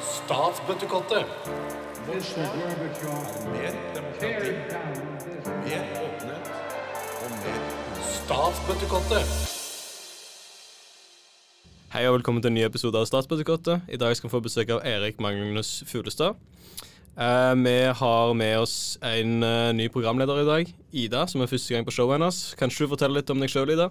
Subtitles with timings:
[0.00, 1.24] Statsbøttekottet.
[3.52, 4.40] Mer demokrati, tear
[4.70, 6.46] down this mer åpenhet
[7.24, 7.58] og mer
[8.00, 9.34] Statsbøttekottet.
[11.92, 13.84] Hei og velkommen til en ny episode av Statsbøttekottet.
[13.92, 16.40] I dag skal vi få besøk av Erik Magnus Fuglestad.
[17.16, 21.74] Eh, vi har med oss en uh, ny programleder i dag, Ida, som er første
[21.74, 22.54] gang på showet hennes.
[22.56, 23.90] Kan ikke du fortelle litt om deg sjøl, Ida?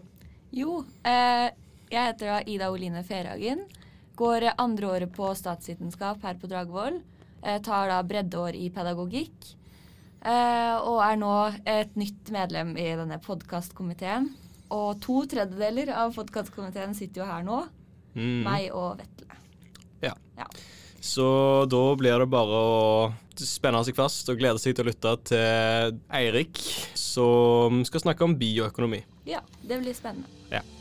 [0.55, 1.53] Jo, eh,
[1.95, 3.65] jeg heter da Ida Oline Ferhagen.
[4.15, 7.01] Går andreåret andre året på statsvitenskap her på Dragvoll.
[7.43, 9.55] Eh, tar da breddeår i pedagogikk.
[10.25, 11.33] Eh, og er nå
[11.69, 14.31] et nytt medlem i denne podkastkomiteen.
[14.75, 17.59] Og to tredjedeler av podkastkomiteen sitter jo her nå.
[18.15, 18.41] Mm.
[18.47, 19.41] Meg og Vetle.
[20.03, 20.15] Ja.
[20.39, 20.47] Ja.
[21.05, 21.27] Så
[21.69, 22.85] da blir det bare å
[23.37, 26.61] spenne seg fast og glede seg til å lytte til Eirik,
[26.97, 29.03] som skal snakke om bioøkonomi.
[29.29, 30.31] ja, det blir spennende.
[30.49, 30.74] mer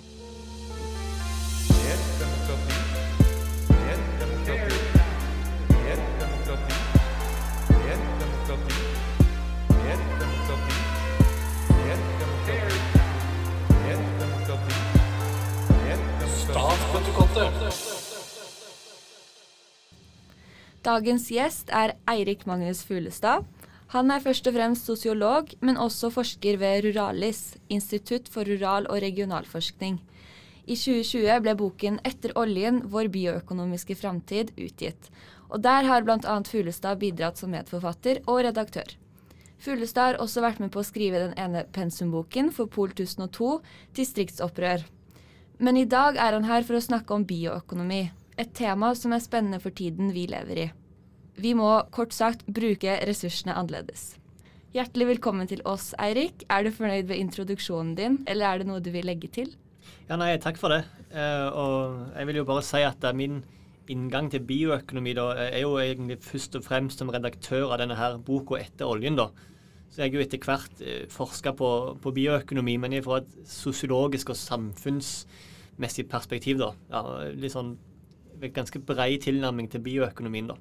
[20.84, 23.46] Dagens gjest er Eirik Magnus Fuglestad.
[23.94, 29.00] Han er først og fremst sosiolog, men også forsker ved Ruralis, Institutt for rural- og
[29.00, 29.94] regionalforskning.
[30.66, 35.08] I 2020 ble boken 'Etter oljen vår bioøkonomiske framtid' utgitt.
[35.48, 36.42] Og der har bl.a.
[36.44, 38.92] Fuglestad bidratt som medforfatter og redaktør.
[39.58, 43.62] Fuglestad har også vært med på å skrive den ene pensumboken for Pol 1002,
[43.94, 44.84] 'Distriktsopprør'.
[45.58, 49.22] Men i dag er han her for å snakke om bioøkonomi, et tema som er
[49.22, 50.68] spennende for tiden vi lever i.
[51.38, 54.14] Vi må kort sagt bruke ressursene annerledes.
[54.74, 56.42] Hjertelig velkommen til oss, Eirik.
[56.50, 59.52] Er du fornøyd med introduksjonen din, eller er det noe du vil legge til?
[60.08, 60.82] Ja, nei, takk for det.
[61.14, 63.42] Eh, og jeg vil jo bare si at eh, min
[63.90, 68.18] inngang til bioøkonomi da, er jo egentlig først og fremst som redaktør av denne her
[68.18, 69.16] boka 'Etter oljen'.
[69.16, 69.28] da.
[69.90, 74.30] Så jeg har jo etter hvert eh, forska på, på bioøkonomi, men fra et sosiologisk
[74.30, 76.58] og samfunnsmessig perspektiv.
[76.58, 76.72] da.
[76.90, 77.76] Ja, litt sånn
[78.52, 80.50] ganske brei tilnærming til bioøkonomien.
[80.52, 80.58] da.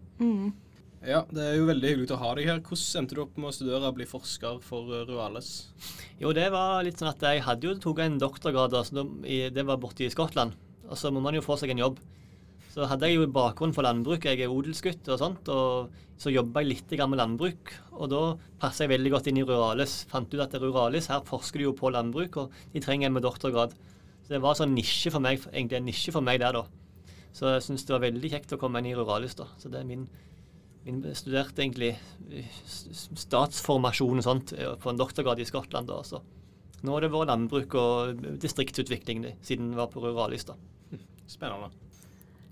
[1.04, 2.60] Ja, det er jo veldig hyggelig å ha deg her.
[2.64, 5.50] Hvordan endte du opp med å studere og bli forsker for eh, Ruales?
[6.22, 9.82] Jo, det var litt sånn at jeg hadde jo tok en doktorgrad, altså, det var
[9.84, 10.56] borte i Skottland.
[10.88, 12.00] Og så må man jo få seg en jobb.
[12.72, 16.64] Så hadde jeg jo bakgrunn for landbruk, jeg er odelsgutt og sånt, og så jobba
[16.64, 17.74] jeg litt med landbruk.
[18.00, 18.22] Og da
[18.62, 20.06] passa jeg veldig godt inn i Ruralis.
[20.10, 23.28] Fant ut at Ruralis, her forsker de jo på landbruk, og de trenger en med
[23.28, 23.76] doktorgrad.
[24.24, 26.64] Så det var sånn nisje for meg, egentlig en nisje for meg der, da.
[27.34, 29.48] Så jeg syns det var veldig kjekt å komme inn i Ruralis, da.
[29.58, 30.08] Så det er min
[30.84, 31.94] Min studerte egentlig
[32.28, 32.56] eh,
[33.16, 35.88] statsformasjon og sånt eh, på en doktorgrad i Skottland.
[35.88, 36.20] da, også.
[36.84, 40.44] Nå har det vært landbruk og distriktsutvikling det, siden vi var på Ruralis.
[40.44, 40.58] da.
[41.32, 41.72] Spennende.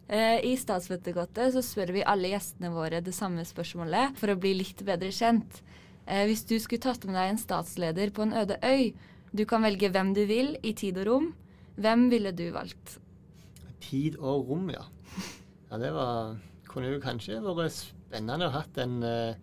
[0.07, 4.53] Eh, I Statsvettergodtet så spør vi alle gjestene våre det samme spørsmålet for å bli
[4.61, 5.59] litt bedre kjent.
[6.05, 8.93] Eh, hvis du skulle tatt med deg en statsleder på en øde øy,
[9.35, 11.31] du kan velge hvem du vil i tid og rom,
[11.75, 13.01] hvem ville du valgt?
[13.81, 14.83] Tid og rom, ja.
[15.71, 16.35] Ja, Det var,
[16.67, 19.39] kunne jo kanskje vært spennende å hatt en, eh,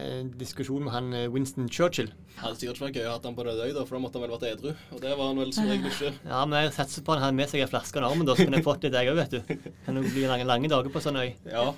[0.00, 2.10] en diskusjon med han eh, Winston Churchill.
[2.30, 4.26] Det hadde sikkert vært gøy å ha han på det døy, for da måtte han
[4.26, 4.72] vel vært edru.
[4.94, 6.14] Og det var han vel som regel ikke.
[6.32, 8.48] Ja, men jeg satser på han har med seg en flaske under armen, da, så
[8.48, 9.70] kunne jeg fått litt, jeg òg, vet du.
[9.86, 11.30] Kan jo bli lange, lange dager på sånn øy.
[11.48, 11.70] Ja,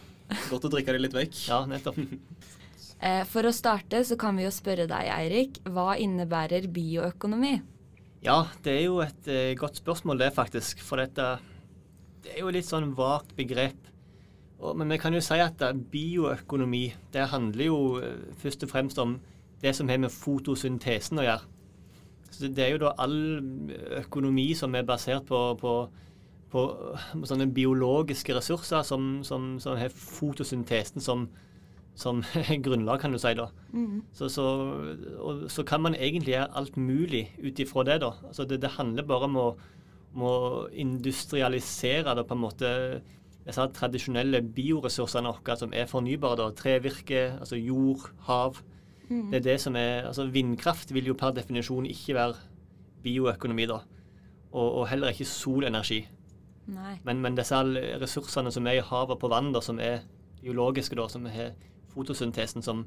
[0.49, 1.45] Godt å drikke det litt vekk.
[1.51, 2.01] Ja, nettopp.
[3.03, 5.57] Eh, for å starte så kan vi jo spørre deg, Eirik.
[5.75, 7.57] Hva innebærer bioøkonomi?
[8.23, 10.79] Ja, det er jo et eh, godt spørsmål det, faktisk.
[10.87, 11.25] For dette
[12.23, 13.89] det er jo litt sånn vagt begrep.
[14.63, 16.85] Og, men vi kan jo si at eh, bioøkonomi
[17.15, 19.17] det handler jo eh, først og fremst om
[19.63, 21.51] det som har med fotosyntesen å gjøre.
[22.33, 23.19] Så det er jo da all
[24.01, 25.73] økonomi som er basert på, på,
[26.55, 26.63] på
[27.29, 31.27] sånne biologiske ressurser som, som, som har fotosyntesen som,
[31.99, 32.23] som
[32.65, 33.35] grunnlag, kan du si.
[33.39, 33.51] da.
[34.17, 34.47] Så, så,
[35.19, 38.01] og, så kan man egentlig gjøre alt mulig ut ifra det.
[38.07, 38.15] da.
[38.31, 39.49] Altså det, det handler bare om å,
[40.13, 40.37] om å
[40.69, 42.71] industrialisere det på en måte
[43.43, 46.37] disse tradisjonelle bioressursene våre som er fornybare.
[46.39, 48.63] da, Trevirke, altså jord, hav.
[49.09, 52.35] Det er det som er, altså Vindkraft vil jo per definisjon ikke være
[53.05, 53.67] bioøkonomi.
[53.67, 53.81] da.
[54.53, 56.07] Og, og heller ikke solenergi.
[56.73, 56.97] Nei.
[57.05, 57.59] Men, men disse
[58.01, 60.05] ressursene som er i havet på vann, da, som er
[60.43, 61.53] biologiske, da, som har
[61.93, 62.87] fotosyntesen som,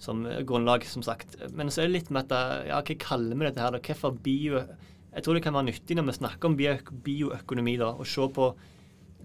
[0.00, 1.36] som grunnlag, som sagt.
[1.52, 3.76] Men så er det litt med at ja, hva kaller vi dette her?
[3.76, 3.82] da?
[3.86, 4.64] Hvorfor bio...
[5.12, 6.58] Jeg tror det kan være nyttig når vi snakker om
[7.04, 8.52] bioøkonomi, da, å se på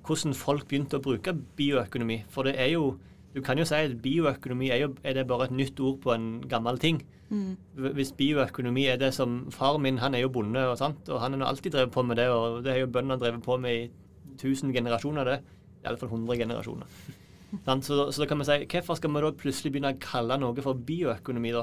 [0.07, 2.21] hvordan folk begynte å bruke bioøkonomi.
[2.31, 2.97] For det er jo
[3.35, 6.09] Du kan jo si at bioøkonomi er, jo, er det bare et nytt ord på
[6.13, 7.03] en gammel ting.
[7.93, 11.09] Hvis bioøkonomi er det som Far min han er jo bonde, og, sant?
[11.09, 13.57] og han har alltid drevet på med det, og det har jo bøndene drevet på
[13.61, 13.91] med i
[14.41, 15.37] tusen generasjoner, det.
[15.83, 16.87] I alle fall 100 generasjoner.
[17.81, 20.63] Så, så da kan vi si, hvorfor skal vi da plutselig begynne å kalle noe
[20.65, 21.61] for bioøkonomi, da?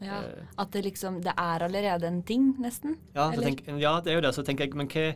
[0.00, 0.42] Ja, Eh.
[0.58, 2.96] At det liksom Det er allerede en ting, nesten.
[3.14, 4.34] Ja, så tenk, ja, det er jo det.
[4.34, 5.14] Så tenker jeg, men hva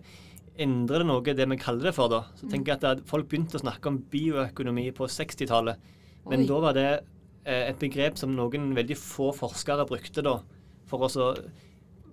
[0.59, 2.23] endrer det noe, det vi kaller det for, da?
[2.37, 2.51] Så Mm.
[2.51, 5.77] tenker jeg at Folk begynte å snakke om bioøkonomi på 60-tallet.
[6.29, 6.47] Men Oi.
[6.47, 7.05] da var det
[7.47, 10.41] eh, et begrep som noen veldig få forskere brukte da,
[10.87, 11.51] for, å så-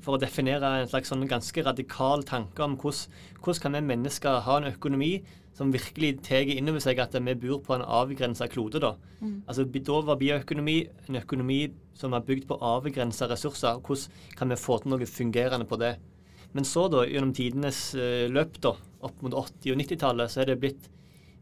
[0.03, 4.57] for å definere en slags sånn ganske radikal tanke om hvordan, kan vi mennesker ha
[4.59, 5.11] en økonomi
[5.57, 8.81] som virkelig tar inn over seg at vi bor på en avgrensa klode.
[8.83, 8.95] Da
[9.49, 10.77] Altså, da var bioøkonomi
[11.07, 11.61] en økonomi
[11.97, 13.79] som var bygd på avgrensa ressurser.
[13.81, 15.95] Hvordan kan vi få til noe fungerende på det?
[16.53, 20.51] Men så, da, gjennom tidenes eh, løp, da, opp mot 80- og 90-tallet, så er
[20.51, 20.89] det blitt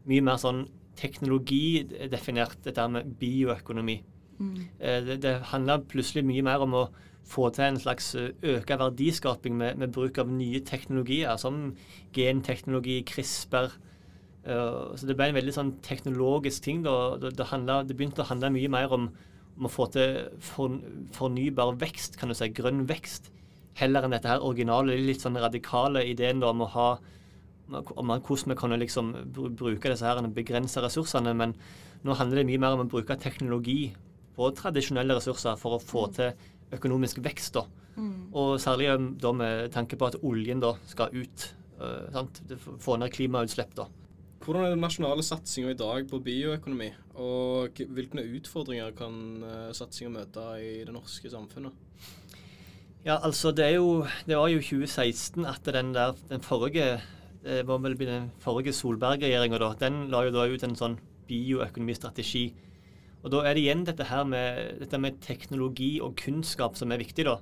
[0.08, 0.64] mye mer sånn
[0.96, 4.00] teknologidefinert, dette med bioøkonomi.
[4.80, 6.86] Eh, det, det handler plutselig mye mer om å
[7.26, 11.74] få til en slags eh, øka verdiskaping med, med bruk av nye teknologier, som
[12.14, 13.72] genteknologi, CRISPR.
[14.46, 16.84] Uh, så det ble en veldig sånn teknologisk ting.
[16.86, 17.16] da.
[17.18, 19.08] Det, det, handlet, det begynte å handle mye mer om,
[19.58, 20.78] om å få til for,
[21.16, 23.32] fornybar vekst, kan du si, grønn vekst,
[23.80, 26.88] heller enn dette her originale, litt sånn radikale ideen da, om å ha
[27.66, 31.34] om hvordan vi kan liksom bruke disse her begrensa ressursene.
[31.34, 31.56] Men
[32.06, 33.90] nå handler det mye mer om å bruke teknologi
[34.36, 37.54] på tradisjonelle ressurser for å få til økonomisk vekst.
[37.54, 37.66] da.
[38.36, 38.90] Og særlig
[39.22, 41.46] da med tanke på at oljen da skal ut.
[41.76, 42.42] Uh, sant?
[42.80, 43.74] Få ned klimautslipp.
[43.76, 43.88] da.
[44.44, 50.12] Hvordan er den nasjonale satsinga i dag på bioøkonomi, og hvilke utfordringer kan uh, satsinga
[50.20, 51.72] møte i det norske samfunnet?
[53.06, 57.00] Ja, altså det er jo Det var jo 2016 at den der den forrige
[57.46, 59.74] det var vel den forrige Solberg-regjeringa.
[59.78, 60.96] Den la jo da ut en sånn
[61.28, 62.48] bioøkonomistrategi.
[63.26, 67.00] Og da er det igjen dette her med, dette med teknologi og kunnskap som er
[67.02, 67.40] viktig, da.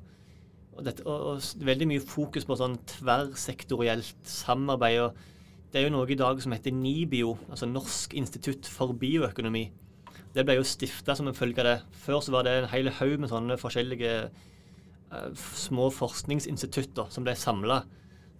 [0.72, 5.02] Og, dette, og, og veldig mye fokus på sånn tverrsektorielt samarbeid.
[5.04, 9.66] og Det er jo noe i dag som heter NIBIO, altså Norsk institutt for bioøkonomi.
[10.34, 11.76] Det ble jo stifta som en følge av det.
[12.06, 14.14] Før så var det en hel haug med sånne forskjellige
[15.12, 17.82] uh, små forskningsinstitutter som ble samla.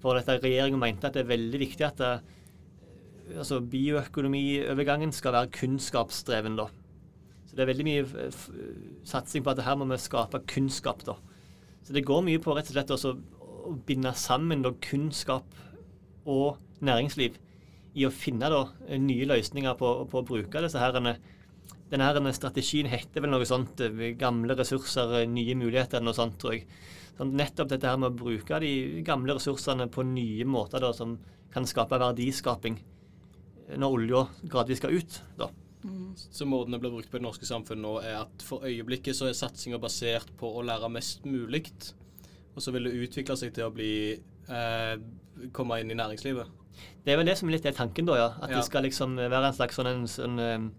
[0.00, 2.14] For dette regjeringa mente at det er veldig viktig at det,
[3.36, 6.56] altså bioøkonomiovergangen skal være kunnskapsdreven.
[6.56, 6.70] da.
[7.54, 8.48] Så det er veldig mye f- f-
[9.06, 11.04] satsing på at her må vi skape kunnskap.
[11.06, 11.14] da.
[11.86, 15.44] Så det går mye på rett og slett også å binde sammen da, kunnskap
[16.26, 17.36] og næringsliv
[17.94, 18.64] i å finne da,
[18.98, 21.14] nye løsninger på, på å bruke disse herrene.
[21.92, 26.56] Denne strategien heter vel noe sånt eh, 'gamle ressurser, eh, nye muligheter', noe sånt, tror
[26.56, 26.66] jeg.
[27.16, 31.18] Sånn, nettopp dette her med å bruke de gamle ressursene på nye måter da, som
[31.54, 32.80] kan skape verdiskaping
[33.68, 35.20] eh, når olja gradvis skal ut.
[35.38, 35.48] da.
[36.16, 39.16] Så måten det blir brukt på i det norske samfunnet nå, er at for øyeblikket
[39.18, 41.66] så er satsinga basert på å lære mest mulig,
[42.54, 43.90] og så vil det utvikle seg til å bli
[44.48, 44.94] eh,
[45.52, 46.48] komme inn i næringslivet.
[47.04, 48.30] Det er vel det som litt er tanken, da, ja.
[48.40, 48.56] At Ja.
[48.56, 50.70] det skal liksom være en slags sånn, en, sånn eh,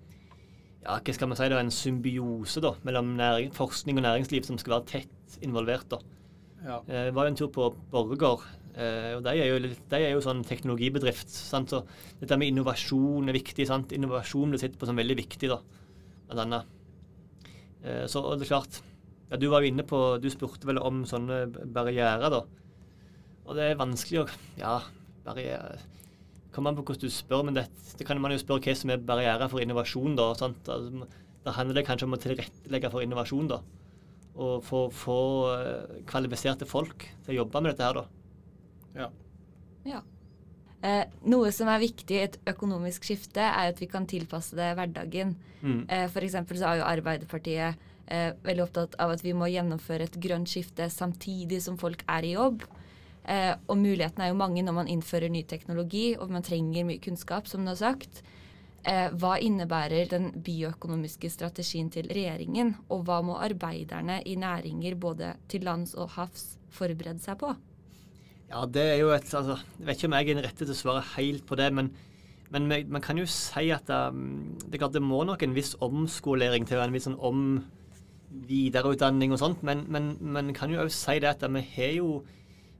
[0.86, 4.57] ja, hva skal man si da, en symbiose da, mellom næring, forskning og næringsliv som
[4.57, 5.88] skal være tett involvert.
[5.90, 6.00] da.
[6.66, 6.81] Ja.
[6.90, 10.24] Jeg var jo en tur på Borregaard, eh, og de er jo, de er jo
[10.24, 11.31] sånn teknologibedrift.
[11.31, 11.72] Sant?
[11.72, 11.83] Så
[12.19, 13.68] dette med innovasjon er viktig.
[13.69, 13.94] sant?
[13.95, 15.62] Innovasjon blir sett på som veldig viktig, da,
[16.27, 16.75] blant annet.
[17.86, 18.80] Eh, så og det er klart
[19.30, 21.44] ja, Du var jo inne på Du spurte vel om sånne
[21.74, 22.42] barrierer, da.
[23.45, 24.80] Og det er vanskelig å Ja,
[25.25, 25.78] barriere
[26.56, 27.66] Kommer an på hvordan du spør, men det,
[28.00, 30.30] det kan man jo spørre hva som er barrierer for innovasjon, da.
[30.40, 30.69] Sant?
[30.71, 31.04] Altså,
[31.44, 33.57] da handler det kanskje om å tilrettelegge for innovasjon, da.
[34.40, 35.18] Og få, få
[35.52, 38.15] eh, kvalifiserte folk til å jobbe med dette her, da.
[38.95, 39.09] Ja.
[39.85, 40.02] Ja.
[40.85, 44.73] Eh, noe som er viktig i et økonomisk skifte, er at vi kan tilpasse det
[44.78, 45.35] hverdagen.
[45.61, 45.83] Mm.
[45.90, 50.09] Eh, for eksempel så er jo Arbeiderpartiet eh, veldig opptatt av at vi må gjennomføre
[50.09, 52.66] et grønt skifte samtidig som folk er i jobb.
[53.25, 57.02] Eh, og mulighetene er jo mange når man innfører ny teknologi, og man trenger mye
[57.02, 58.21] kunnskap, som du har sagt.
[58.85, 65.33] Eh, hva innebærer den bioøkonomiske strategien til regjeringen, og hva må arbeiderne i næringer både
[65.49, 67.56] til lands og havs forberede seg på?
[68.52, 70.73] Ja, det er jo et altså, Jeg vet ikke om jeg er den rette til
[70.75, 71.90] å svare helt på det, men,
[72.54, 76.80] men man kan jo si at um, det, det må nok en viss omskolering til,
[76.80, 77.64] en viss sånn om
[78.45, 79.85] videreutdanning og sånt, men,
[80.19, 82.09] man kan jo òg si det at vi har jo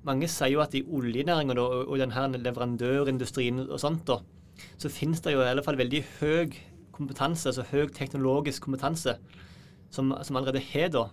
[0.06, 4.20] Mange sier jo at i oljenæringa og, og den her leverandørindustrien og sånt, da,
[4.78, 6.52] så finnes det jo i alle fall veldig høy
[6.94, 9.16] kompetanse, altså høy teknologisk kompetanse,
[9.90, 11.08] som, som allerede har da.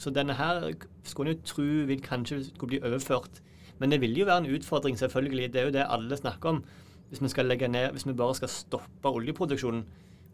[0.00, 0.70] Så denne her
[1.04, 3.42] skulle en jo tro vil kanskje skulle bli overført.
[3.78, 5.52] Men det vil jo være en utfordring, selvfølgelig.
[5.52, 6.60] Det er jo det alle snakker om.
[7.08, 9.84] Hvis vi skal legge ned, hvis vi bare skal stoppe oljeproduksjonen,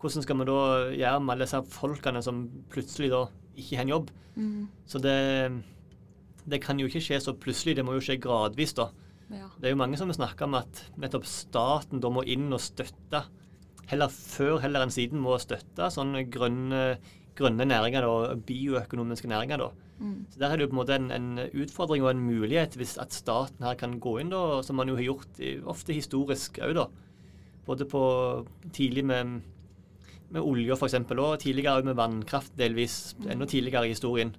[0.00, 0.58] hvordan skal vi da
[0.92, 3.22] gjøre med alle disse folkene som plutselig da
[3.56, 4.10] ikke har en jobb?
[4.90, 5.14] Så det,
[6.50, 8.90] det kan jo ikke skje så plutselig, det må jo skje gradvis, da.
[9.30, 9.46] Ja.
[9.56, 12.60] Det er jo mange som har snakka om at nettopp staten da må inn og
[12.60, 13.22] støtte,
[13.88, 16.98] heller før heller enn siden må støtte sånne grønne,
[17.36, 19.64] grønne næringer da, bioøkonomiske næringer.
[19.64, 19.70] da.
[20.32, 22.96] Så Der er det jo på en måte en, en utfordring og en mulighet hvis
[22.98, 26.58] at staten her kan gå inn, da, som man jo har gjort i, ofte historisk
[26.64, 26.88] òg, da.
[27.64, 28.00] Både på
[28.76, 29.38] tidlig med,
[30.34, 33.14] med olje f.eks., og tidligere med vannkraft, delvis.
[33.24, 34.34] Enda tidligere i historien.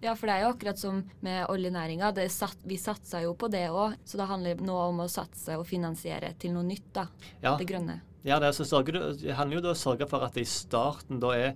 [0.00, 2.14] Ja, for det er jo akkurat som med oljenæringa.
[2.32, 5.66] Sat, vi satsa jo på det òg, så det handler nå om å satse og
[5.68, 7.04] finansiere til noe nytt, da.
[7.42, 7.58] Ja.
[7.60, 8.00] Det grønne.
[8.24, 11.22] Ja, det, er sørger det handler jo da å sørge for at det i starten
[11.22, 11.54] da er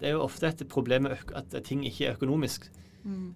[0.00, 2.70] Det er jo ofte et problem at ting ikke er økonomisk.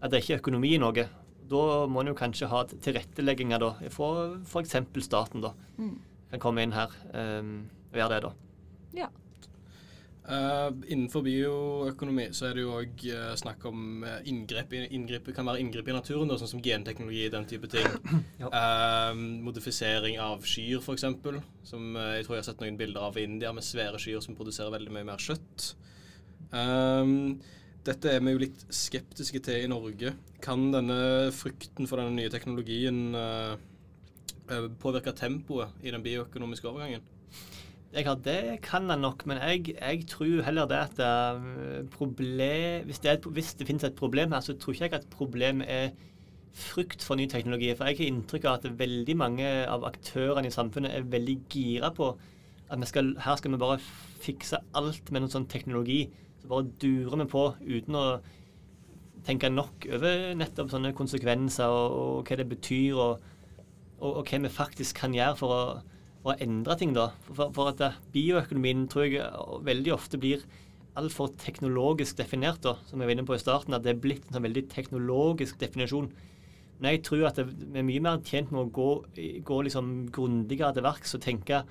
[0.01, 1.07] At det ikke er økonomi i noe.
[1.51, 4.79] Da må en jo kanskje ha tilrettelegginger da, fra f.eks.
[5.05, 5.45] staten.
[5.45, 5.53] da.
[6.33, 7.61] Kan komme inn her um,
[7.93, 8.33] og gjøre det, da.
[9.05, 9.11] Ja.
[10.25, 13.03] Uh, innenfor bioøkonomi så er det jo òg
[13.37, 17.49] snakk om eh, inngrep, inngrep kan være inngrep i naturen, da, sånn som genteknologi, den
[17.51, 17.91] type ting.
[18.41, 18.49] Ja.
[18.49, 19.13] Uh,
[19.45, 21.05] modifisering av kyr, f.eks.,
[21.69, 24.25] som eh, jeg tror jeg har sett noen bilder av i India, med svære kyr
[24.25, 25.69] som produserer veldig mye mer kjøtt.
[26.57, 27.13] Eh,
[27.85, 30.15] dette er vi jo litt skeptiske til i Norge.
[30.45, 33.57] Kan denne frykten for denne nye teknologien eh,
[34.49, 37.05] eh, påvirke tempoet i den bioøkonomiske overgangen?
[37.95, 38.03] Det
[38.65, 43.31] kan han nok, men jeg, jeg tror heller det at eh, problem, hvis, det et-
[43.37, 45.93] hvis det finnes et problem her, så tror ikke jeg at problemet er
[46.55, 47.71] frykt for ny teknologi.
[47.75, 51.91] For jeg har inntrykk av at veldig mange av aktørene i samfunnet er veldig gira
[51.95, 52.17] på
[52.71, 53.79] at skal, her skal vi bare
[54.25, 56.09] fikse alt med noen sånn teknologi.
[56.45, 58.05] Så bare durer vi på uten å
[59.25, 63.23] tenke nok over nettopp sånne konsekvenser og, og hva det betyr, og,
[64.03, 65.63] og, og hva vi faktisk kan gjøre for å,
[66.21, 66.93] for å endre ting.
[66.93, 67.07] da.
[67.31, 70.45] For, for at eh, bioøkonomien tror jeg eh, veldig ofte blir
[71.01, 73.73] altfor teknologisk definert, da, som jeg var inne på i starten.
[73.73, 76.13] At det er blitt en sånn veldig teknologisk definisjon.
[76.77, 78.91] Men jeg tror at vi er mye mer tjent med å gå,
[79.49, 81.65] gå liksom grundigere til verks og tenke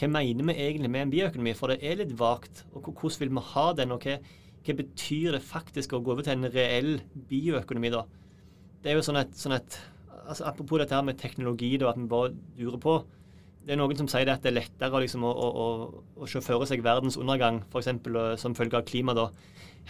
[0.00, 1.52] hva mener vi egentlig med en bioøkonomi?
[1.58, 2.64] For det er litt vagt.
[2.72, 3.92] Og hvordan vil vi ha den?
[3.92, 4.16] Og hva,
[4.64, 6.92] hva betyr det faktisk å gå over til en reell
[7.28, 8.06] bioøkonomi, da?
[8.80, 9.76] Det er jo sånn et, sånn et
[10.30, 13.00] altså Apropos dette her med teknologi, da, at vi bare durer på.
[13.66, 15.64] Det er noen som sier det at det er lettere liksom, å, å,
[16.16, 17.90] å, sjåføre seg verdens undergang, f.eks.
[18.40, 19.26] som følge av klima, da,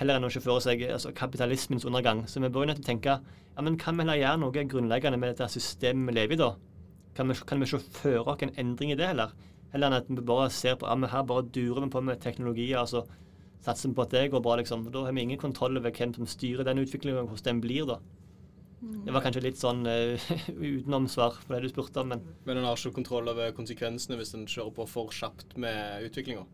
[0.01, 2.25] heller enn å sjåføre seg altså, kapitalismens undergang.
[2.27, 5.51] Så vi bør jo tenke ja, men kan vi heller gjøre noe grunnleggende med dette
[5.53, 6.51] systemet vi lever i, da?
[7.15, 9.37] Kan vi, kan vi sjåføre oss en endring i det, heller?
[9.73, 12.23] Heller enn at vi bare ser på ja, men her bare durer vi på med
[12.23, 13.05] teknologier, altså
[13.65, 14.87] satser vi på at det går bra, liksom.
[14.93, 18.01] Da har vi ingen kontroll over hvem som styrer den utviklingen, hvordan den blir, da.
[18.81, 20.31] Det var kanskje litt sånn uh,
[20.71, 24.33] utenomsvar på det du spurte om, men Men en har ikke kontroll over konsekvensene hvis
[24.35, 26.47] en kjører på for kjapt med utviklinga.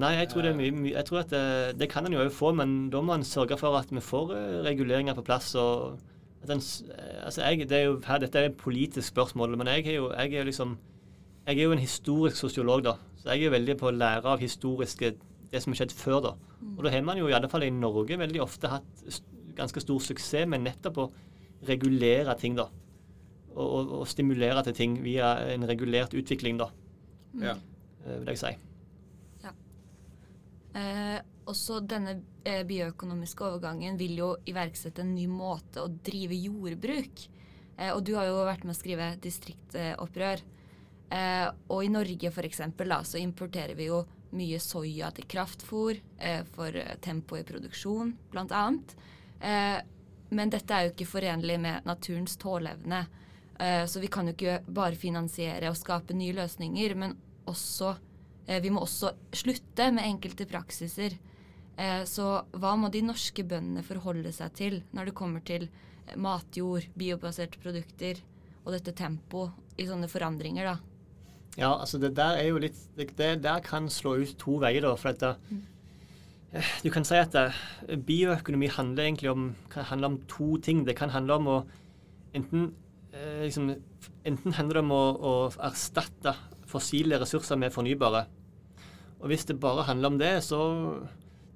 [0.00, 1.44] Nei, jeg tror, det er mye, mye, jeg tror at det,
[1.80, 4.60] det kan en jo få, men da må en sørge for at vi får eh,
[4.64, 5.50] reguleringer på plass.
[5.60, 5.98] og
[6.42, 9.68] at en, eh, altså jeg, det er jo, her, Dette er et politisk spørsmål, men
[9.68, 10.78] jeg er jo, jeg er jo liksom
[11.46, 12.96] jeg er jo en historisk sosiolog, da.
[13.18, 15.12] Så jeg er jo veldig på å lære av historiske
[15.52, 16.32] det som har skjedd før, da.
[16.76, 19.02] Og da har man jo i alle fall i Norge veldig ofte hatt
[19.58, 21.10] ganske stor suksess med nettopp å
[21.68, 22.68] regulere ting, da.
[23.52, 26.70] Og, og, og stimulere til ting via en regulert utvikling, da,
[27.42, 27.56] Ja.
[28.06, 28.52] eh, vil jeg si.
[30.74, 31.18] Eh,
[31.50, 32.14] også denne
[32.48, 37.26] eh, bioøkonomiske overgangen vil jo iverksette en ny måte å drive jordbruk.
[37.76, 40.40] Eh, og du har jo vært med å skrive distriktopprør.
[40.40, 40.48] Eh,
[41.12, 43.98] og i Norge for eksempel, da, så importerer vi jo
[44.36, 48.94] mye soya til kraftfôr eh, for eh, tempo i produksjon, annet.
[49.40, 49.80] Eh,
[50.32, 53.04] men dette er jo ikke forenlig med naturens tåleevne.
[53.60, 57.16] Eh, så vi kan jo ikke bare finansiere og skape nye løsninger, men
[57.50, 57.94] også
[58.46, 61.18] eh, vi må også slutte med enkelte praksiser.
[61.76, 66.16] Eh, så hva må de norske bøndene forholde seg til når det kommer til eh,
[66.16, 68.24] matjord, biobaserte produkter
[68.62, 70.91] og dette tempoet i sånne forandringer, da?
[71.58, 74.94] Ja, altså det der er jo litt Det, der kan slå ut to veier, da.
[74.96, 75.60] For at det,
[76.52, 77.52] eh, Du kan si at det,
[78.06, 80.86] bioøkonomi handler egentlig om, kan handle om to ting.
[80.86, 81.58] Det kan handle om å
[82.34, 82.72] enten
[83.12, 83.74] eh, liksom,
[84.24, 86.34] Enten handler det om å, å erstatte
[86.66, 88.26] fossile ressurser med fornybare.
[89.20, 90.58] Og hvis det bare handler om det, så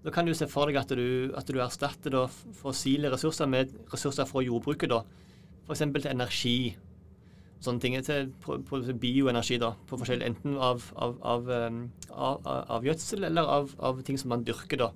[0.04, 2.26] da kan du se for deg at du, at du erstatter da
[2.60, 4.92] fossile ressurser med ressurser fra jordbruket.
[4.92, 5.00] da.
[5.66, 5.80] F.eks.
[5.80, 6.58] til energi
[7.64, 8.30] sånne ting til
[9.00, 11.80] bioenergi, da, på forskjell, enten av, av, av, um,
[12.12, 14.84] av, gjødsel eller av, ting som man dyrker.
[14.84, 14.90] da.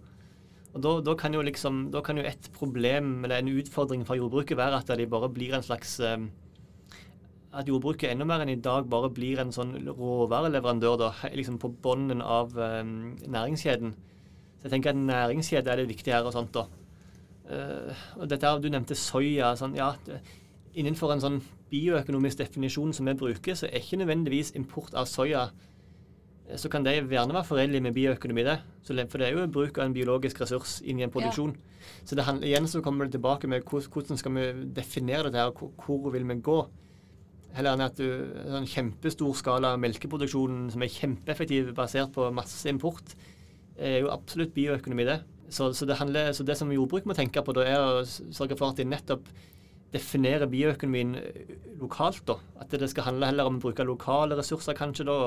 [0.74, 4.20] Og da, da, kan jo liksom, da kan jo et problem eller en utfordring for
[4.20, 6.28] jordbruket være at de bare blir en slags um,
[7.50, 11.72] At jordbruket enda mer enn i dag bare blir en sånn råvareleverandør da, liksom på
[11.82, 13.96] bunnen av um, næringskjeden.
[14.60, 16.54] Så jeg tenker at næringskjede er det viktige her og sånt.
[16.54, 16.68] da.
[17.50, 19.56] Eh, og dette her, Du nevnte soya.
[19.56, 19.94] sånn, ja,
[20.74, 25.46] innenfor en sånn bioøkonomisk definisjon som vi bruker, så er ikke nødvendigvis import av soya
[25.48, 28.58] eh, så kan det gjerne være forenlig med bioøkonomi, det.
[28.84, 31.54] For det er jo bruk av en biologisk ressurs inn i en produksjon.
[32.04, 34.46] Så det handler, igjen så kommer det tilbake med hvordan skal vi
[34.76, 36.60] definere dette og hvor, vil vi gå?
[37.54, 38.06] Heller enn at du
[38.46, 43.14] sånn kjempestor skala melkeproduksjon som er kjempeeffektiv basert på masse import,
[43.80, 45.20] er jo absolutt bioøkonomi, det.
[45.50, 48.58] Så, så, det handler, så det som jordbruk må tenke på, da, er å sørge
[48.58, 49.26] for at de nettopp
[49.94, 52.22] definerer bioøkonomien eh, lokalt.
[52.28, 52.38] da.
[52.60, 55.18] At det skal handle heller om å bruke lokale ressurser, kanskje, da,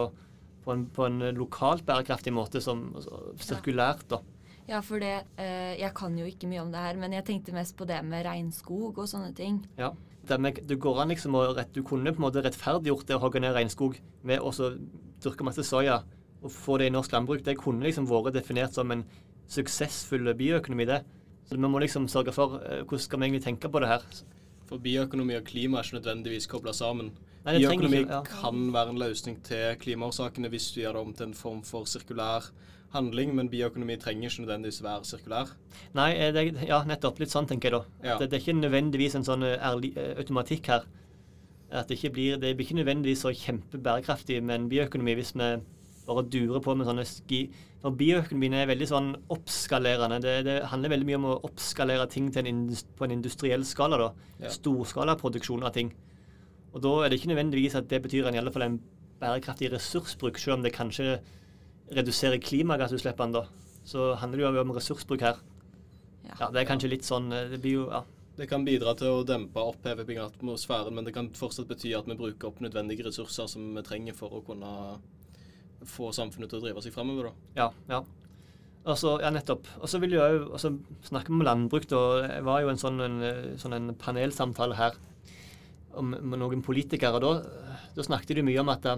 [0.63, 4.07] på en, på en lokalt bærekraftig måte, som altså, sirkulært.
[4.13, 4.21] da.
[4.63, 7.55] Ja, for det eh, Jeg kan jo ikke mye om det her, men jeg tenkte
[7.55, 9.63] mest på det med regnskog og sånne ting.
[9.79, 9.91] Ja.
[10.23, 13.23] Det, med, det går an liksom å Du kunne på en måte rettferdiggjort det å
[13.25, 14.53] hogge ned regnskog med å
[15.23, 15.99] dyrke masse soya
[16.43, 17.43] og få det i norsk landbruk.
[17.43, 19.03] Det kunne liksom vært definert som en
[19.51, 21.01] suksessfull bioøkonomi, det.
[21.47, 24.07] Så vi må liksom sørge for eh, hvordan skal vi egentlig tenke på det her.
[24.73, 27.11] For bioøkonomi og klima er ikke nødvendigvis kobla sammen.
[27.45, 28.21] Nei, bioøkonomi ikke- ja.
[28.25, 31.85] kan være en løsning til klimaårsakene hvis du gjør det om til en form for
[31.85, 32.49] sirkulær
[32.93, 35.51] handling, men bioøkonomi trenger ikke nødvendigvis være sirkulær.
[35.93, 37.19] Nei, eh, det, ja, nettopp.
[37.19, 37.83] Litt sånn, tenker jeg da.
[38.03, 38.17] Ja.
[38.17, 40.85] Det, det er ikke nødvendigvis en sånn eh, ærlig, eh, automatikk her.
[41.71, 45.61] At det ikke blir, det blir ikke nødvendigvis så kjempebærekraftig med en bioøkonomi hvis vi
[46.07, 47.51] bare durer på med sånne ski...
[47.83, 50.21] For bioøkonomien er veldig sånn oppskalerende.
[50.23, 53.99] Det, det handler veldig mye om å oppskalere ting til en på en industriell skala.
[53.99, 54.27] da.
[54.45, 54.51] Ja.
[54.55, 55.91] Storskalaproduksjon av ting.
[56.71, 58.79] Og da er det ikke nødvendigvis at det betyr en, i alle fall en
[59.19, 61.17] bærekraftig ressursbruk, selv om det kanskje
[61.91, 63.35] reduserer klimagassutslippene.
[63.35, 63.43] da.
[63.83, 65.43] Så handler det jo om ressursbruk her.
[66.39, 67.99] Ja, det er kanskje litt sånn eh, Det blir jo ja.
[68.33, 72.07] Det kan bidra til å dempe og av atmosfæren, men det kan fortsatt bety at
[72.09, 74.71] vi bruker opp nødvendige ressurser som vi trenger for å kunne
[75.89, 77.31] få samfunnet til å drive seg framover.
[77.57, 77.69] Ja.
[77.89, 78.03] ja.
[78.83, 79.69] Og så, ja, nettopp.
[79.79, 80.73] Og så vil jeg jo altså,
[81.07, 81.87] snakke om landbruk.
[81.91, 82.03] da.
[82.27, 84.99] Det var jo en sånn, en, eh, sånn en panelsamtale her
[85.95, 87.21] om, med noen politikere.
[87.23, 87.33] Da,
[87.95, 88.97] da snakket de mye om at det,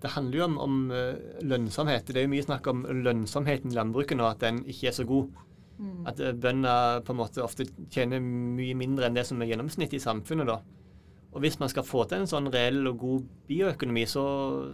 [0.00, 2.12] det handler jo om, om eh, lønnsomhet.
[2.12, 5.08] Det er jo mye snakk om lønnsomheten i landbruket nå, at den ikke er så
[5.08, 5.32] god.
[6.08, 9.98] At eh, bønder på en måte ofte tjener mye mindre enn det som er gjennomsnittet
[9.98, 10.48] i samfunnet.
[10.48, 10.60] da.
[11.30, 14.22] Og hvis man skal få til en sånn reell og god bioøkonomi, så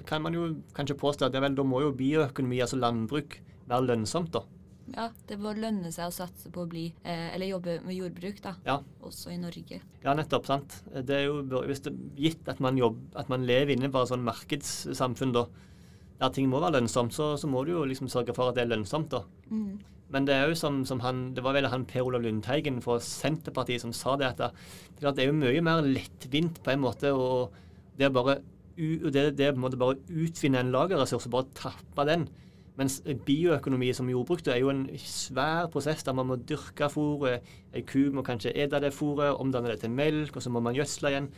[0.08, 4.32] kan man jo kanskje påstå at vel, da må jo bioøkonomi, altså landbruk, være lønnsomt,
[4.32, 4.46] da.
[4.94, 8.38] Ja, det må lønne seg å satse på å bli eh, Eller jobbe med jordbruk,
[8.44, 8.52] da.
[8.68, 8.76] Ja.
[9.02, 9.80] Også i Norge.
[10.04, 10.46] Ja, nettopp.
[10.46, 10.76] sant.
[10.94, 14.24] Det er jo hvis det gitt at man, jobb, at man lever innenfor et sånn
[14.26, 15.48] markedssamfunn, da,
[16.20, 18.64] der ting må være lønnsomt, så, så må du jo liksom sørge for at det
[18.64, 19.24] er lønnsomt, da.
[19.50, 19.74] Mm.
[20.14, 23.00] Men det er jo som, som han, det var vel han Per Olav Lundteigen fra
[23.02, 24.42] Senterpartiet som sa det, at
[25.00, 27.48] det, det, er jo mye mer lettvint på en måte å
[27.98, 28.38] det bare
[28.76, 32.26] det, det bare utvinne en lagerressurs og bare tappe den.
[32.76, 37.46] Mens bioøkonomi som jordbruk er jo en svær prosess der man må dyrke fôret.
[37.72, 40.76] Ei ku må kanskje ete det fôret, omdanne det til melk, og så må man
[40.76, 41.30] gjødsle igjen.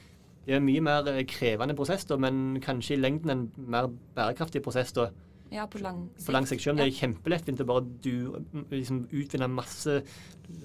[0.44, 3.86] Det er en mye mer eh, krevende prosess, da, men kanskje i lengden en mer
[4.16, 4.92] bærekraftig prosess.
[4.92, 5.10] da.
[5.50, 6.26] Ja, på lang sikt.
[6.26, 6.92] På lang sikt, selv om det Ja.
[6.92, 10.02] er kjempelettvint å bare du, liksom, utvinne masse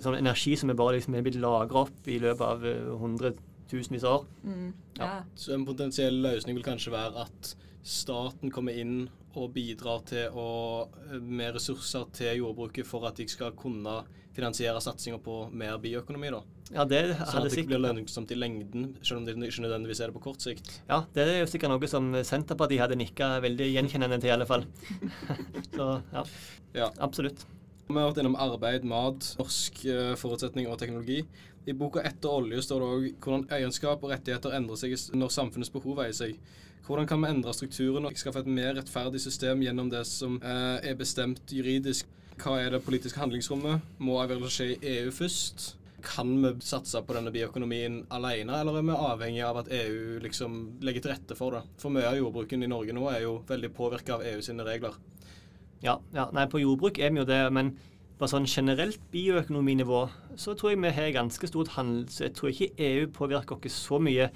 [0.04, 4.04] sånn energi som er bare liksom, er blitt lagra opp i løpet av eh, hundretusenvis
[4.04, 4.26] av år.
[4.44, 4.74] Mm.
[4.98, 5.04] Ja.
[5.06, 5.24] Ja.
[5.36, 10.88] Så en potensiell løsning vil kanskje være at staten kommer inn og bidrar til å,
[11.12, 16.32] eh, med ressurser til jordbruket for at de skal kunne finansiere satsinger på mer bioøkonomi.
[16.32, 16.42] da.
[16.74, 20.08] Ja, det Sånn at det blir lønnsomt i lengden, selv om det ikke nødvendigvis er
[20.08, 20.80] det på kort sikt.
[20.90, 24.46] Ja, det er jo sikkert noe som Senterpartiet hadde nikka veldig gjenkjennende til, i alle
[24.50, 24.66] fall.
[25.76, 26.24] Så ja,
[26.74, 26.90] Ja.
[27.00, 27.46] absolutt.
[27.88, 31.26] Vi har vært innom arbeid, mat, norsk eh, forutsetning og teknologi.
[31.68, 35.72] I boka 'Etter olje' står det òg hvordan egenskap og rettigheter endrer seg når samfunnets
[35.72, 36.38] behov veier seg.
[36.84, 40.82] Hvordan kan vi endre strukturen og skaffe et mer rettferdig system gjennom det som eh,
[40.84, 42.10] er bestemt juridisk?
[42.42, 43.86] Hva er det politiske handlingsrommet?
[44.04, 45.68] Må avgjørelser skje i EU først?
[46.04, 50.58] Kan vi satse på denne bioøkonomien alene, eller er vi avhengig av at EU liksom
[50.84, 51.62] legger til rette for det?
[51.80, 54.98] For mye av jordbruken i Norge nå er jo veldig påvirka av EU sine regler.
[55.86, 57.78] Ja, ja, nei, på jordbruk er vi jo det, men
[58.20, 60.02] på sånn generelt bioøkonominivå
[60.36, 63.80] så tror jeg vi har ganske stort handel, så jeg tror ikke EU påvirker oss
[63.88, 64.28] så mye.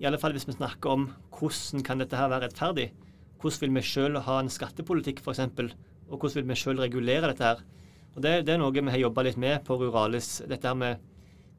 [0.00, 2.88] I alle fall hvis vi snakker om hvordan kan dette her være rettferdig.
[3.40, 5.42] Hvordan vil vi sjøl ha en skattepolitikk, f.eks.,
[6.10, 7.62] og hvordan vil vi sjøl regulere dette her.
[8.14, 10.38] Og det, det er noe vi har jobba litt med på Ruralis.
[10.48, 11.10] dette her med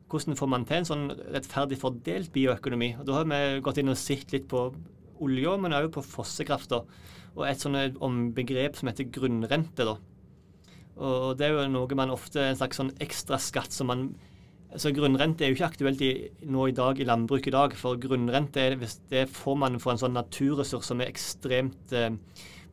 [0.06, 2.92] Hvordan får man til en sånn rettferdig fordelt bioøkonomi?
[3.00, 4.68] Og Da har vi gått inn og sett litt på
[5.26, 6.84] olja, men òg på fossekrafta.
[7.36, 9.84] Og et sånt om begrep som heter grunnrente.
[9.84, 9.98] da.
[10.96, 14.16] Og det er jo noe man ofte En slags sånn ekstra skatt som man
[14.76, 16.12] altså Grunnrente er jo ikke aktuelt i,
[16.52, 17.76] nå i dag i landbruk i dag.
[17.80, 22.18] For grunnrente er, hvis det får man for en sånn naturressurs som er ekstremt eh,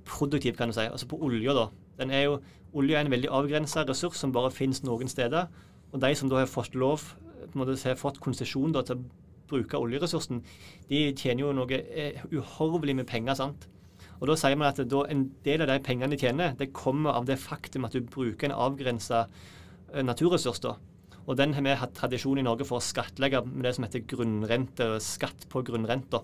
[0.09, 0.89] produktiv, kan du si.
[0.89, 1.69] Altså på olja, da.
[2.01, 2.37] Den er jo,
[2.75, 5.47] olje er en veldig avgrensa ressurs som bare finnes noen steder.
[5.93, 7.07] Og de som da har fått lov,
[7.43, 9.01] på en måte har fått konsesjon til å
[9.53, 10.43] bruke oljeressursen,
[10.91, 13.39] de tjener jo noe eh, uhorvelig med penger.
[13.39, 13.69] sant?
[14.19, 17.15] Og da sier man at da en del av de pengene de tjener, det kommer
[17.15, 19.29] av det faktum at du bruker en avgrensa
[20.03, 20.63] naturressurs.
[20.63, 20.81] da.
[21.27, 24.03] Og den har vi hatt tradisjon i Norge for å skattlegge med det som heter
[24.11, 26.23] grunnrente, skatt på grunnrenta.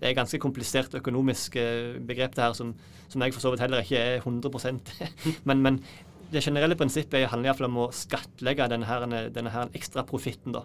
[0.00, 2.72] Det er et ganske komplisert økonomisk eh, begrep det her, som,
[3.12, 4.94] som jeg for så vidt heller ikke er 100%
[5.48, 5.78] men, men
[6.30, 10.54] det generelle prinsippet handler iallfall om å skattlegge denne, her, denne her ekstra profitten.
[10.54, 10.64] da.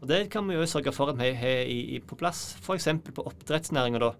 [0.00, 2.88] Og Det kan vi jo sørge for at vi har på plass, f.eks.
[3.14, 4.12] på oppdrettsnæringa.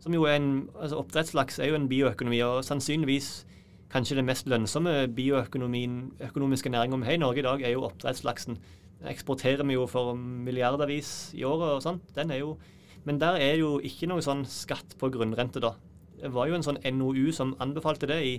[0.00, 3.46] som jo er en, altså Oppdrettslaks er jo en bioøkonomi, og sannsynligvis
[3.92, 8.56] kanskje den mest lønnsomme bioøkonomiske næringa vi har i Norge i dag, er jo oppdrettslaksen.
[9.00, 12.14] Den eksporterer vi jo for milliardervis i året og sånt.
[12.16, 12.56] Den er jo,
[13.04, 15.74] men der er jo ikke noe sånn skatt på grunnrente, da.
[16.22, 18.32] Det var jo en sånn NOU som anbefalte det i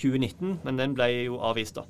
[0.00, 1.86] 2019, men den ble jo avvist, da.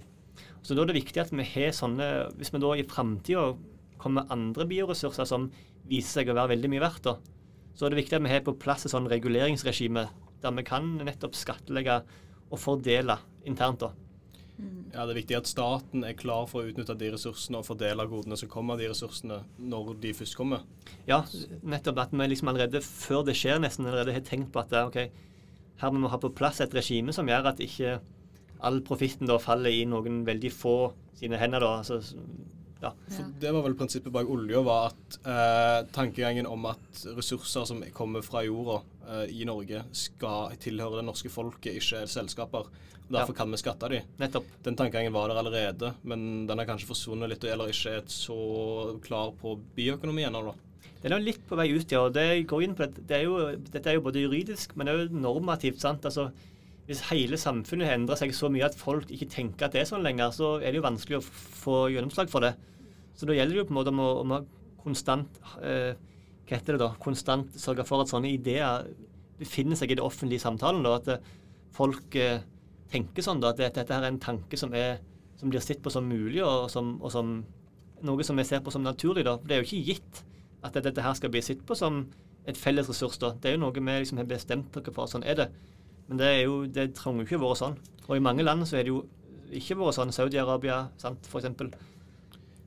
[0.63, 3.51] Så da er det viktig at vi har sånne Hvis vi da i framtida
[4.01, 5.51] kommer andre bioressurser som
[5.89, 7.17] viser seg å være veldig mye verdt, da,
[7.75, 10.07] så er det viktig at vi har på plass et sånn reguleringsregime
[10.41, 12.01] der vi kan nettopp skattlegge
[12.51, 13.81] og fordele internt.
[13.81, 13.93] da.
[14.93, 18.05] Ja, Det er viktig at staten er klar for å utnytte de ressursene og fordele
[18.11, 20.65] godene som kommer av de ressursene, når de først kommer.
[21.09, 21.23] Ja,
[21.63, 24.99] nettopp at vi liksom allerede før det skjer, nesten allerede har tenkt på at ok,
[25.81, 28.01] her må vi ha på plass et regime som gjør at ikke
[28.61, 30.77] all profitten da faller i noen veldig få
[31.17, 31.65] sine hender.
[31.65, 32.03] da, altså
[32.81, 32.93] ja.
[33.13, 37.83] For det var vel prinsippet bak olja, var at eh, tankegangen om at ressurser som
[37.97, 38.81] kommer fra jorda
[39.31, 42.69] i Norge, skal tilhøre det norske folket, ikke selskaper.
[42.71, 43.39] Og Derfor Ja.
[43.41, 44.03] kan vi skatte de.
[44.21, 44.45] Nettopp.
[44.63, 48.37] Den tankegangen var der allerede, men den har kanskje forsvunnet litt, eller ikke er så
[49.03, 50.55] klar på bioøkonomi ennå.
[51.03, 52.09] Den er litt på vei ut, ja.
[52.13, 55.11] det går inn på at det er jo, Dette er jo både juridisk, men òg
[55.11, 55.81] normativt.
[55.81, 56.03] sant?
[56.05, 56.31] Altså,
[56.87, 59.85] Hvis hele samfunnet har endret seg så mye at folk ikke tenker at det er
[59.97, 62.55] sånn lenger, så er det jo vanskelig å få gjennomslag for det.
[63.17, 64.47] Så da gjelder det jo på en måte om å, om å
[64.83, 65.29] konstant
[65.63, 65.95] eh,
[66.47, 66.89] Hva heter det da?
[67.03, 68.87] Konstant sørge for at sånne ideer
[69.39, 70.83] befinner seg i det offentlige samtalen.
[70.83, 71.19] da, At eh,
[71.73, 72.41] folk eh,
[72.91, 74.99] tenker sånn da, at det- dette her er en tanke som, er,
[75.37, 77.45] som blir sett på som mulig, og som, og som
[78.03, 79.25] noe som vi ser på som naturlig.
[79.25, 79.37] da.
[79.37, 80.23] Det er jo ikke gitt
[80.65, 82.07] at dette her skal bli sett på som
[82.47, 83.19] et felles ressurs.
[83.19, 83.31] da.
[83.33, 85.07] Det er jo noe vi liksom har bestemt dere for.
[85.07, 85.49] Sånn er det.
[86.09, 87.77] Men det er jo, det trenger jo ikke å være sånn.
[88.09, 89.07] Og i mange land så er det jo
[89.53, 90.11] ikke vært sånn.
[90.13, 91.71] Saudi-Arabia, sant, for eksempel.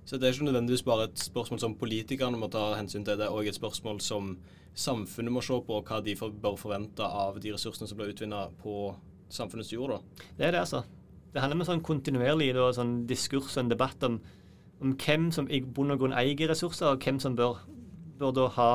[0.05, 3.27] Så det er ikke nødvendigvis bare et spørsmål som politikerne må ta hensyn til, det
[3.27, 4.33] er òg et spørsmål som
[4.75, 8.57] samfunnet må se på, hva de for, bør forvente av de ressursene som blir utvinnet
[8.63, 8.91] på
[9.33, 9.95] samfunnets jord.
[9.95, 10.27] da.
[10.37, 10.83] Det er det, altså.
[11.33, 14.19] Det handler om en sånn kontinuerlig da, sånn diskurs og en debatt om,
[14.83, 17.63] om hvem som i bunn og grunn eier ressurser, og hvem som bør,
[18.19, 18.69] bør da ha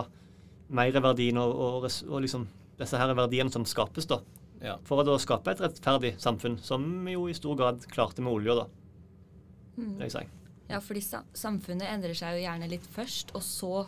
[0.69, 4.23] merverdien og, og, og liksom disse her verdiene som skapes, da.
[4.63, 4.79] Ja.
[4.87, 8.33] For å da skape et rettferdig samfunn, som vi jo i stor grad klarte med
[8.33, 8.67] olja, da.
[9.77, 9.85] Mm.
[9.85, 10.38] Det vil jeg si.
[10.69, 11.03] Ja, fordi
[11.37, 13.87] samfunnet endrer seg jo gjerne litt først, og så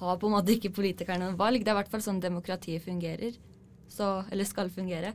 [0.00, 1.64] har på en måte ikke politikerne noen valg.
[1.64, 3.38] Det er i hvert fall sånn demokratiet fungerer.
[3.90, 5.14] Så, eller skal fungere.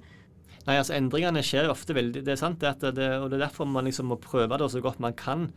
[0.65, 3.39] Nei, altså Endringene skjer jo ofte veldig Det er sant, det at det, og det
[3.39, 5.49] er derfor man liksom må prøve det så godt man kan.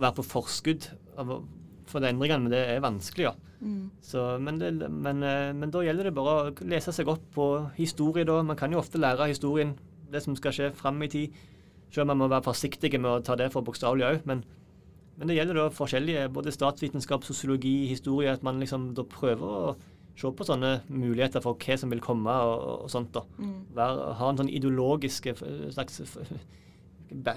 [0.00, 0.88] Være på forskudd
[1.90, 3.34] for endringene, men det er vanskelig, ja.
[3.62, 3.90] Mm.
[4.02, 7.48] Så, men, det, men, eh, men da gjelder det bare å lese seg opp på
[7.76, 8.26] historie.
[8.26, 8.40] da.
[8.42, 9.76] Man kan jo ofte lære av historien,
[10.10, 11.36] det som skal skje fram i tid.
[11.92, 14.26] Selv om man må være forsiktig med å ta det for bokstavelig òg.
[14.26, 14.42] Men,
[15.16, 19.74] men det gjelder da forskjellige, både statsvitenskap, sosiologi, historie, at man liksom da prøver å
[20.18, 23.12] se på sånne muligheter for hva som vil komme og, og sånt.
[23.14, 23.24] da.
[23.38, 23.58] Mm.
[23.76, 26.00] Vær, ha en sånn ideologisk eh, slags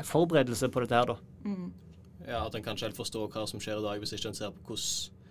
[0.07, 1.17] forberedelse på dette her, da.
[1.43, 1.67] Mm.
[2.25, 4.39] Ja, At en kan ikke helt forstå hva som skjer i dag, hvis ikke en
[4.39, 5.21] ser på hvordan,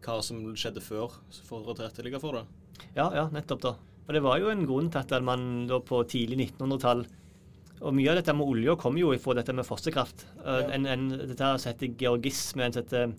[0.00, 1.14] hva som skjedde før,
[1.46, 2.44] for å tilrettelegge for det.
[2.96, 3.76] Ja, ja, nettopp da.
[4.08, 7.04] Og det var jo en grunn til at man da på tidlig 1900-tall
[7.80, 10.26] Og mye av dette med olje kommer jo fra dette med fossekraft.
[10.44, 10.58] Ja.
[10.76, 13.14] en, en, dette heter georgisme, en heter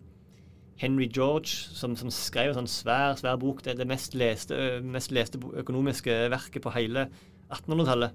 [0.81, 3.63] Henry George, som, som skrev en sånn svær svær bok.
[3.65, 7.07] Det er det mest leste, mest leste økonomiske verket på hele
[7.49, 8.13] 1800-tallet.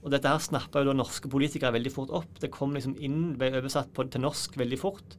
[0.00, 2.38] Og dette her snappa jo da norske politikere veldig fort opp.
[2.40, 5.18] Det kom liksom inn, ble oversatt på, til norsk veldig fort.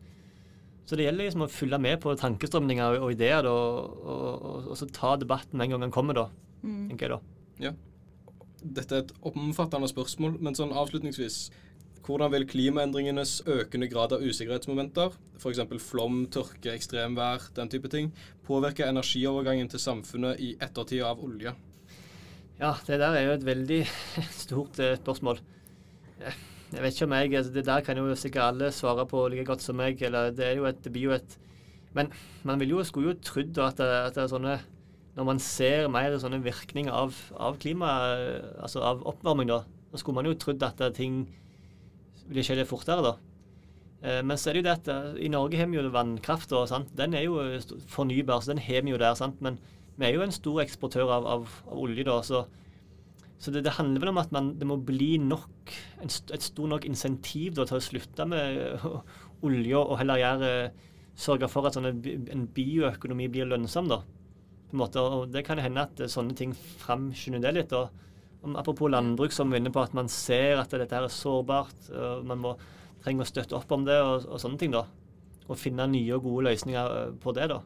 [0.89, 4.71] Så det gjelder liksom å følge med på tankestrømninger og, og ideer da, og, og,
[4.73, 6.27] og så ta debatten med en gang den kommer, da,
[6.61, 6.89] Mm.
[6.91, 7.19] tenker jeg da.
[7.63, 7.69] Ja.
[8.61, 11.49] Dette er et omfattende spørsmål, men sånn avslutningsvis
[12.01, 15.59] Hvordan vil klimaendringenes økende grad av usikkerhetsmomenter, f.eks.
[15.85, 18.09] flom, tørke, ekstremvær, den type ting,
[18.47, 21.53] påvirke energiovergangen til samfunnet i ettertid av olje?
[22.57, 23.79] Ja, det der er jo et veldig
[24.43, 25.43] stort eh, spørsmål.
[26.71, 29.45] Jeg vet ikke om jeg altså, Det der kan jo sikkert alle svare på like
[29.45, 30.01] godt som meg.
[30.01, 31.37] Eller det er jo et, det blir jo et
[31.93, 32.11] Men
[32.43, 34.59] man vil jo, skulle jo trodd at, at det er sånne
[35.17, 39.99] Når man ser mer sånne virkninger av, av klima, eh, altså av oppvarming, da, så
[39.99, 41.25] skulle man jo trodd at ting
[42.29, 43.17] ville skje litt fortere, da.
[44.01, 46.55] Eh, men så er det jo det at eh, i Norge har vi jo vannkraft,
[46.55, 46.93] og sant?
[46.97, 47.41] den er jo
[47.91, 49.17] fornybar, så den har vi jo der.
[49.19, 49.43] sant?
[49.43, 49.59] Men
[49.97, 52.21] vi er jo en stor eksportør av, av, av olje, da.
[52.25, 52.45] så
[53.41, 55.71] så det, det handler vel om at man, det må bli nok,
[56.05, 58.83] et stort nok insentiv da, til å slutte med
[59.47, 60.51] olja, og heller gjøre,
[61.17, 61.95] sørge for at sånne,
[62.35, 63.89] en bioøkonomi blir lønnsom.
[63.89, 64.03] da.
[64.71, 67.73] På en måte, og Det kan jo hende at eh, sånne ting framskynder det litt.
[67.75, 67.91] og
[68.57, 71.91] Apropos landbruk, som vi er inne på, at man ser at dette her er sårbart.
[71.91, 72.55] og Man må,
[73.03, 74.71] trenger å støtte opp om det og, og sånne ting.
[74.73, 74.85] da.
[75.49, 77.49] Og finne nye og gode løsninger øh, på det.
[77.51, 77.59] da.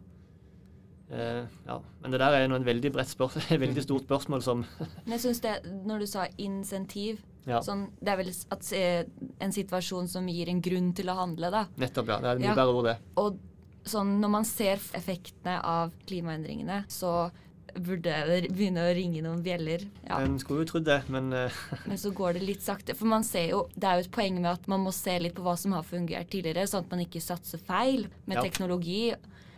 [1.05, 1.75] Uh, ja.
[2.01, 4.63] Men det der er nå en veldig bredt spørsmål, et veldig stort spørsmål som
[5.05, 5.51] Men jeg synes det,
[5.85, 7.59] når du sa insentiv, ja.
[7.61, 9.03] sånn, det er vel at, eh,
[9.45, 11.67] en situasjon som gir en grunn til å handle, da.
[11.77, 12.17] Nettopp, ja.
[12.23, 12.55] Det er mye Ja.
[12.57, 12.95] bedre ord, det.
[13.21, 13.37] Og
[13.85, 17.29] sånn, når man ser effektene av klimaendringene, så
[17.75, 19.83] burde det begynne å ringe noen bjeller.
[20.07, 20.21] Ja.
[20.23, 21.57] En skulle jo trodd det, men eh,
[21.89, 22.95] Men så går det litt sakte.
[22.95, 25.35] For man ser jo, det er jo et poeng med at man må se litt
[25.35, 28.45] på hva som har fungert tidligere, sånn at man ikke satser feil med Ja.
[28.45, 29.13] teknologi.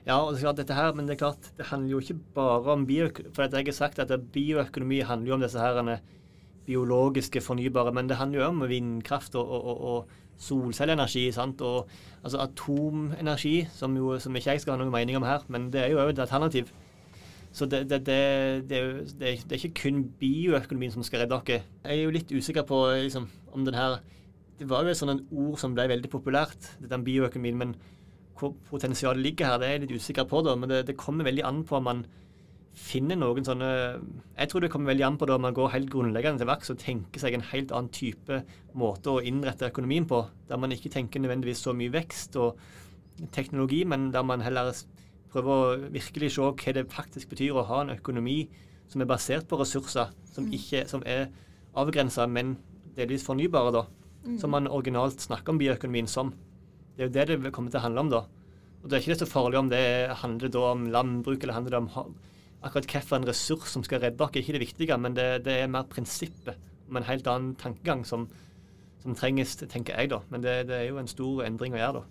[0.07, 2.19] ja, og det er klart dette her, men det er klart, det handler jo ikke
[2.33, 3.33] bare om bioøkonomi.
[3.35, 5.99] For jeg har sagt at bioøkonomi handler jo om disse her
[6.67, 11.31] biologiske fornybare, men det handler jo om vindkraft og, og, og, og solcelleenergi.
[11.31, 11.61] sant?
[11.61, 11.89] Og
[12.23, 15.83] altså atomenergi, som, jo, som ikke jeg skal ha noen mening om her, men det
[15.83, 16.71] er jo et alternativ.
[17.51, 21.47] Så det, det, det, det, er det, er, ikke kun bioøkonomien som skal redde oss.
[21.49, 23.97] Jeg er jo litt usikker på liksom, om den her
[24.59, 27.57] Det var jo et sånt ord som ble veldig populært, med bioøkonomien.
[27.57, 27.75] Men
[28.37, 30.41] hvor potensialet ligger her, det er jeg litt usikker på.
[30.41, 32.05] da, Men det kommer veldig an på om man
[32.77, 33.69] finner noen sånne
[34.37, 36.71] Jeg tror det kommer veldig an på da om man går helt grunnleggende til verks
[36.73, 38.43] og tenker seg en helt annen type
[38.77, 40.21] måte å innrette økonomien på.
[40.49, 42.61] Der man ikke tenker nødvendigvis så mye vekst og
[43.33, 44.69] teknologi, men der man heller
[45.33, 48.43] prøver å virkelig se hva det faktisk betyr å ha en økonomi
[48.87, 51.27] som er basert på ressurser som, ikke, som er
[51.77, 52.55] avgrensa, men
[52.97, 53.85] delvis fornybare, da.
[54.41, 56.33] Som man originalt snakker om bioøkonomien som.
[56.95, 58.23] Det er jo det det kommer til å handle om, da.
[58.81, 59.83] Og det er ikke det så farlig om det
[60.21, 62.15] handler da om landbruk, eller handler det om
[62.65, 65.71] akkurat hvilken ressurs som skal redde oss, er ikke det viktige, men det, det er
[65.71, 68.25] mer prinsippet om en helt annen tankegang som,
[69.03, 70.21] som trenges, tenker jeg, da.
[70.31, 72.05] Men det, det er jo en stor endring å gjøre, da.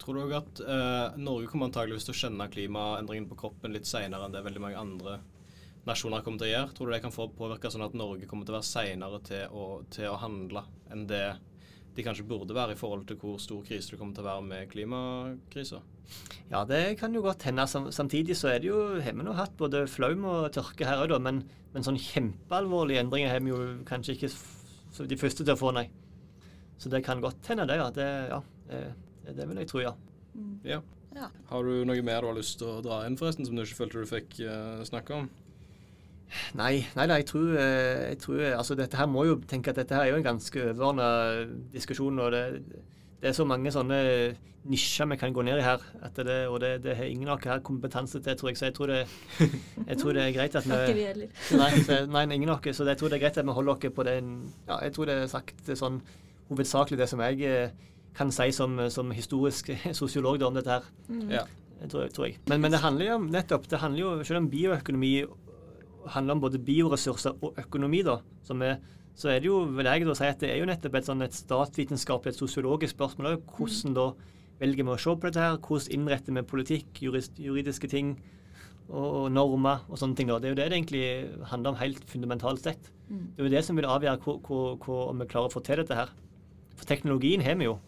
[0.00, 3.88] Tror du òg at eh, Norge kommer antageligvis til å kjenne klimaendringen på kroppen litt
[3.88, 5.18] seinere enn det veldig mange andre
[5.88, 6.72] nasjoner kommer til å gjøre?
[6.76, 9.60] Tror du det kan få påvirke sånn at Norge kommer til å være seinere til,
[9.92, 11.24] til å handle enn det
[11.96, 14.44] de kanskje burde være i forhold til hvor stor krise det kommer til å være
[14.46, 15.80] med klimakrisa?
[16.50, 17.66] Ja, det kan jo godt hende.
[17.66, 21.10] Samtidig så er det jo, har vi nå hatt både flaum og tørke her òg,
[21.12, 21.20] da.
[21.22, 21.42] Men,
[21.74, 25.74] men sånn kjempealvorlige endringer har vi jo kanskje ikke så de første til å få,
[25.76, 25.86] nei.
[26.80, 27.76] Så det kan godt hende, det.
[27.78, 29.94] Ja, det, ja, det, det vil jeg tro, ja.
[30.66, 30.80] Ja.
[31.14, 31.26] Ja.
[31.50, 33.82] Har du noe mer du har lyst til å dra inn, forresten, som du ikke
[33.82, 35.30] følte du fikk uh, snakke om?
[36.58, 39.78] Nei, nei, nei jeg tror, eh, jeg tror altså Dette her må jo tenke at
[39.78, 41.10] dette her er jo en ganske overordna
[41.72, 42.18] diskusjon.
[42.18, 42.44] og det,
[43.20, 44.00] det er så mange sånne
[44.70, 45.82] nisjer vi kan gå ned i her.
[46.02, 48.58] At det, og det, det har ingen av oss her kompetanse til, tror jeg.
[48.58, 49.00] Så jeg tror det,
[49.86, 50.72] jeg tror det er greit at vi.
[51.56, 52.76] Nei, så, nei ingen av oss.
[52.76, 54.18] Så jeg tror det er greit at vi holder oss på det
[54.68, 56.00] Ja, jeg tror det er sagt sånn
[56.50, 60.92] hovedsakelig det som jeg eh, kan si som, som historisk sosiolog om dette her.
[61.30, 61.46] Ja.
[61.80, 62.36] Tror, tror jeg.
[62.50, 65.14] Men, men det handler jo om nettopp, det handler jo, selv om bioøkonomi
[66.14, 68.78] handler om både bioressurser og økonomi, da, som er,
[69.14, 71.22] så er det jo, vil jeg da si at det er jo nettopp et, sånn,
[71.26, 73.32] et statsvitenskapelig, et sosiologisk spørsmål.
[73.34, 73.56] også.
[73.56, 74.06] Hvordan da
[74.60, 75.58] velger vi å se på dette her?
[75.58, 78.14] Hvordan innretter vi politikk, jurist, juridiske ting
[78.90, 80.30] og, normer og sånne ting.
[80.30, 80.38] da.
[80.38, 81.04] Det er jo det det egentlig
[81.52, 82.90] handler om helt fundamentalt sett.
[83.10, 85.62] Det er jo det som vil avgjøre hvor, hvor, hvor, om vi klarer å få
[85.66, 86.10] til dette her.
[86.76, 87.78] For teknologien har vi jo.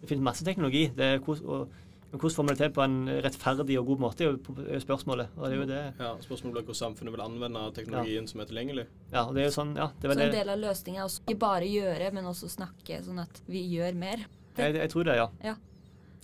[0.00, 0.88] Det finnes masse teknologi.
[0.96, 1.68] Det er, hvordan- og,
[2.10, 4.82] men hvordan får man det til på en rettferdig og god måte, er jo er
[4.82, 5.30] spørsmålet.
[5.38, 5.82] Og det er jo det.
[6.00, 8.86] ja spørsmålet blir hvordan samfunnet vil anvende teknologien som er tilgjengelig.
[9.12, 11.22] Ja, og det er jo sånn, ja, det Så en del av løsningen er også
[11.22, 14.26] ikke bare gjøre, men også snakke, sånn at vi gjør mer.
[14.58, 15.28] Jeg, jeg tror det, ja.
[15.52, 15.56] Ja.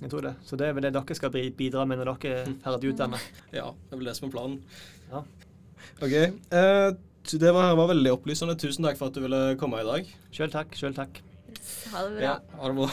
[0.03, 0.35] Jeg tror det.
[0.45, 3.31] Så det er vel det dere skal bidra med når dere er ferdig utdannet.
[3.61, 4.59] Ja, det er vel det som er planen.
[5.13, 5.23] Ja.
[6.03, 6.13] OK.
[6.13, 6.91] eh,
[7.27, 8.59] det var, var veldig opplysende.
[8.59, 10.11] Tusen takk for at du ville komme i dag.
[10.35, 11.23] Sjøl takk, sjøl takk.
[11.95, 12.25] Ha det bra.
[12.27, 12.91] Ja, ha det bra.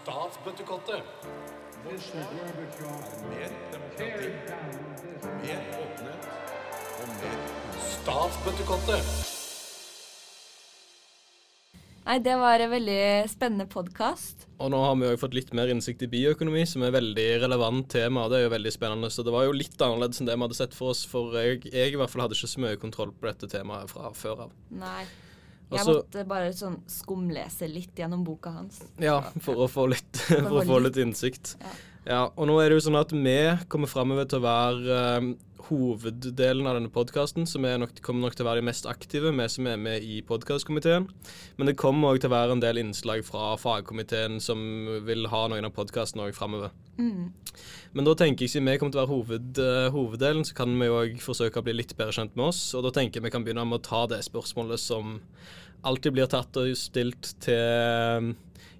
[0.00, 1.02] Statsbøttekottet.
[1.84, 1.98] Mer
[3.72, 4.30] demokrati,
[5.24, 6.22] mer åpenhet
[7.00, 7.42] og mer
[7.90, 9.12] Statsbøttekottet.
[12.06, 14.48] Nei, det var en veldig spennende podkast.
[14.56, 17.30] Og nå har vi jo fått litt mer innsikt i bioøkonomi, som er et veldig
[17.44, 18.24] relevant tema.
[18.32, 19.12] Det er jo veldig spennende.
[19.12, 21.04] Så det var jo litt annerledes enn det vi hadde sett for oss.
[21.12, 24.14] For jeg, jeg i hvert fall hadde ikke så mye kontroll på dette temaet fra
[24.16, 24.56] før av.
[24.80, 25.04] Nei.
[25.70, 28.80] Jeg Altså- måtte bare sånn skumlese litt gjennom boka hans.
[28.98, 31.56] Ja, for å få litt, for å få litt innsikt.
[31.60, 31.66] Ja.
[32.08, 33.36] Ja, og nå er det jo sånn at vi
[33.68, 35.26] kommer framover til å være eh,
[35.70, 39.48] hoveddelen av denne podkasten, som nok, kommer nok til å være de mest aktive, vi
[39.52, 41.06] som er med i podkastkomiteen.
[41.58, 44.62] Men det kommer òg til å være en del innslag fra fagkomiteen som
[45.06, 46.72] vil ha noen av podkastene òg framover.
[47.92, 50.74] Men da tenker jeg, siden vi kommer til å være hoved, uh, hoveddelen, så kan
[50.80, 52.62] vi òg forsøke å bli litt bedre kjent med oss.
[52.78, 55.18] Og da tenker jeg vi kan begynne med å ta det spørsmålet som
[55.86, 58.30] alltid blir tatt og stilt til eh,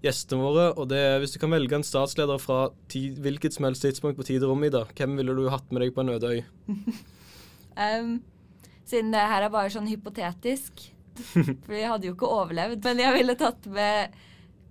[0.04, 0.66] gjestene våre.
[0.80, 4.18] Og det er hvis du kan velge en statsleder fra ti, hvilket som helst tidspunkt
[4.20, 6.42] på tid og rom, Ida, hvem ville du hatt med deg på en øde øy?
[7.80, 8.16] Um,
[8.84, 10.82] siden det her er bare sånn hypotetisk,
[11.32, 14.16] for vi hadde jo ikke overlevd, men jeg ville tatt med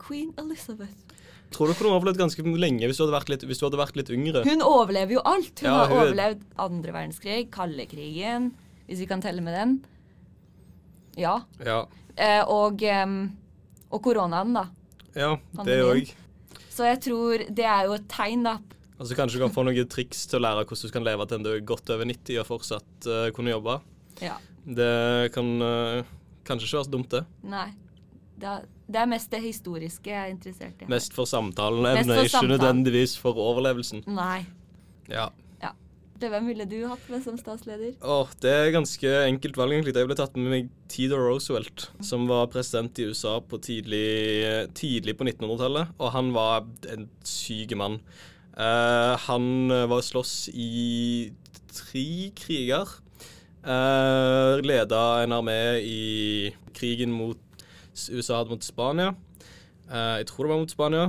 [0.04, 1.16] Queen Elizabeth.
[1.50, 4.44] Tror du kunne overlevd ganske lenge hvis du litt, hvis du hadde vært litt yngre?
[4.46, 5.64] Hun overlever jo alt.
[5.64, 8.52] Hun Ja, har hun- overlevd andre verdenskrig, kaldekrigen,
[8.86, 9.74] hvis vi kan telle med den.
[11.18, 11.40] Ja.
[11.66, 11.86] Ja,
[12.52, 13.20] og, em,
[13.90, 14.66] og koronaen, da.
[15.16, 16.12] ja det òg.
[16.74, 18.58] Så jeg tror det er jo et tegn, da.
[19.00, 21.40] Altså Kanskje du kan få noen triks til å lære hvordan du kan leve til
[21.40, 23.78] en du er godt over 90 og fortsatt uh, kunne jobbe.
[24.24, 24.36] Ja.
[24.64, 26.08] Det kan uh,
[26.48, 27.24] kanskje ikke være så dumt, det.
[27.48, 27.70] Nei.
[28.40, 30.88] Det er, det er mest det historiske jeg er interessert i.
[30.92, 34.04] Mest for samtalen evne, ikke nødvendigvis for overlevelsen.
[34.12, 34.46] Nei.
[35.12, 35.30] Ja.
[36.20, 37.94] Det, hvem ville du hatt med som statsleder?
[38.04, 39.94] Åh, det er ganske enkelt valg, egentlig.
[39.96, 44.10] Jeg ble tatt med meg Theodore Roosevelt, som var president i USA på tidlig,
[44.76, 45.94] tidlig på 1900-tallet.
[45.96, 48.02] Og han var en syk mann.
[48.60, 51.32] Uh, han var slåss i
[51.72, 52.98] tre kriger.
[53.64, 56.02] Uh, leda en armé i
[56.76, 57.40] krigen mot
[58.12, 59.14] USA mot Spania.
[59.88, 61.08] Uh, jeg tror det var mot Spania.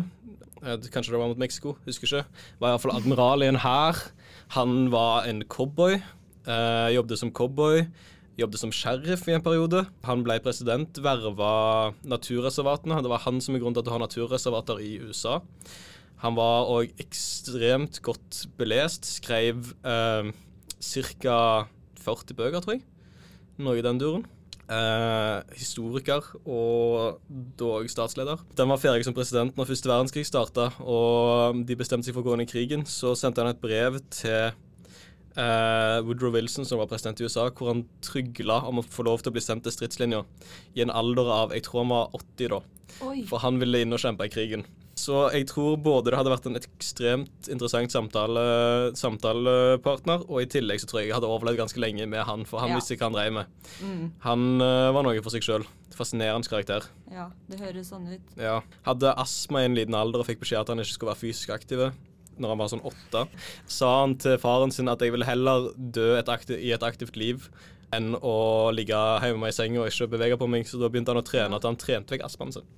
[0.61, 2.25] Eh, kanskje det var mot Mexico, husker ikke.
[2.61, 3.97] Var iallfall admiral i en hær.
[4.57, 6.01] Han var en cowboy.
[6.49, 7.85] Uh, jobbet som cowboy.
[8.41, 9.85] Jobbet som sheriff i en periode.
[10.09, 12.99] Han ble president, verva naturreservatene.
[13.05, 15.39] Det var han som er grunnen til at du har naturreservater i USA.
[16.25, 19.07] Han var òg ekstremt godt belest.
[19.21, 20.33] Skrev uh,
[20.81, 21.39] ca.
[22.01, 22.85] 40 bøker, tror jeg.
[23.61, 24.27] Noe i den duren.
[24.71, 27.19] Eh, historiker og
[27.59, 28.39] dog statsleder.
[28.55, 32.29] Den var ferdig som president når første verdenskrig starta, og de bestemte seg for å
[32.29, 32.85] gå inn i krigen.
[32.87, 34.53] Så sendte han et brev til
[35.35, 39.25] eh, Woodrow Wilson, som var president i USA, hvor han trygla om å få lov
[39.25, 40.23] til å bli sendt til stridslinja
[40.79, 42.63] i en alder av jeg tror han var 80 da.
[43.09, 43.17] Oi.
[43.27, 44.63] For han ville inn og kjempe i krigen.
[45.01, 48.43] Så jeg tror både det hadde vært en ekstremt interessant samtale,
[48.99, 52.61] samtalepartner, og i tillegg så tror jeg jeg hadde overlevd ganske lenge med han, for
[52.61, 52.81] han Ja.
[52.81, 53.47] visste hva han dreiv med.
[53.81, 54.03] Mm.
[54.27, 55.65] Han uh, var noe for seg sjøl.
[55.97, 56.87] Fascinerende karakter.
[57.13, 58.37] Ja, det høres sånn ut.
[58.41, 58.61] Ja.
[58.87, 61.51] Hadde astma i en liten alder og fikk beskjed at han ikke skulle være fysisk
[61.57, 61.91] aktiv
[62.41, 63.25] når han var sånn åtte.
[63.69, 67.19] Sa han til faren sin at jeg ville heller dø et aktiv, i et aktivt
[67.21, 67.51] liv
[67.93, 70.65] enn å ligge hjemme i senga og ikke bevege på meg.
[70.69, 72.69] Så da begynte han å trene at han trente vekk astmaen sin.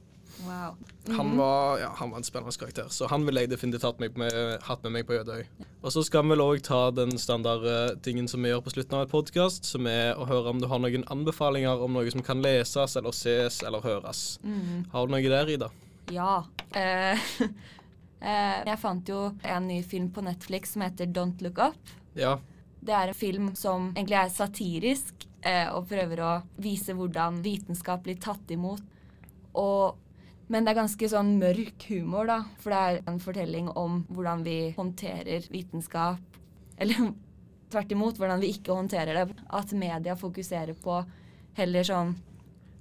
[0.42, 0.76] Wow.
[1.16, 4.35] Han var, ja, han var en spennende karakter, så han ville jeg definitivt hatt, med,
[4.62, 5.44] hatt med meg på Jødøy.
[5.83, 9.07] Og så skal vi vel òg ta den standardtingen som vi gjør på slutten av
[9.07, 12.42] et podkast, som er å høre om du har noen anbefalinger om noe som kan
[12.42, 14.26] leses eller ses eller høres.
[14.94, 15.72] Har du noe der, Ida?
[16.11, 16.44] Ja.
[16.74, 17.26] Uh,
[18.22, 21.94] uh, jeg fant jo en ny film på Netflix som heter Don't Look Up.
[22.18, 22.38] Ja.
[22.83, 28.02] Det er en film som egentlig er satirisk uh, og prøver å vise hvordan vitenskap
[28.07, 28.83] blir tatt imot.
[29.52, 29.98] Og,
[30.52, 32.38] men det er ganske sånn mørk humor, da.
[32.60, 36.36] For det er en fortelling om hvordan vi håndterer vitenskap.
[36.76, 37.14] Eller
[37.72, 39.38] tvert imot, hvordan vi ikke håndterer det.
[39.48, 40.98] At media fokuserer på
[41.56, 42.12] heller sånn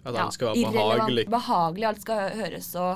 [0.03, 1.25] At alt skal være ja, behagelig.
[1.31, 1.87] Behagelig.
[1.93, 2.91] Alt skal høres så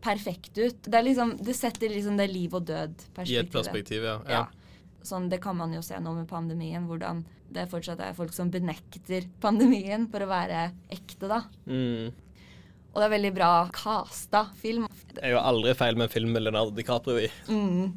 [0.00, 0.80] perfekt ut.
[0.86, 3.52] Det, liksom, det setter liksom det liv og I et død-perspektivet.
[3.52, 4.18] perspektiv, ja.
[4.24, 4.44] Ja.
[4.46, 5.00] ja.
[5.06, 8.48] Sånn, det kan man jo se nå med pandemien, hvordan det fortsatt er folk som
[8.50, 11.44] benekter pandemien for å være ekte, da.
[11.68, 12.14] Mm.
[12.96, 14.86] Og det er veldig bra casta film.
[15.12, 17.28] Det er jo aldri feil med en film med Leonardo DiCaprio i.
[17.52, 17.90] Mm.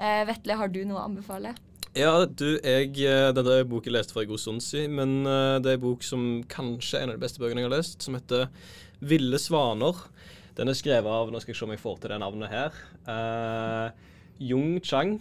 [0.00, 1.52] Eh, Vetle, har du noe å anbefale?
[1.96, 4.96] Ja, du, jeg eh, Dette er en bok jeg leste for en god stund siden,
[4.96, 7.68] men eh, det er en bok som kanskje er en av de beste bøkene jeg
[7.68, 8.48] har lest, som heter
[9.04, 10.06] 'Ville svaner'.
[10.56, 12.76] Den er skrevet av Nå skal jeg se om jeg får til det navnet her.
[13.04, 13.92] Uh,
[14.40, 15.18] Jung Chang.